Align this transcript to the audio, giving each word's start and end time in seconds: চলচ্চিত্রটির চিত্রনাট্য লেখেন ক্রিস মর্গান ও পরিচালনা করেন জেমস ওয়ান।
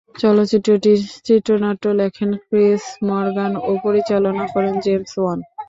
চলচ্চিত্রটির 0.15 0.99
চিত্রনাট্য 1.25 1.85
লেখেন 1.99 2.29
ক্রিস 2.43 2.83
মর্গান 3.07 3.53
ও 3.61 3.79
পরিচালনা 3.83 4.45
করেন 4.53 4.75
জেমস 4.85 5.13
ওয়ান। 5.17 5.39